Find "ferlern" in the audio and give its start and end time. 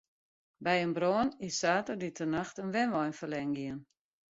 3.19-3.51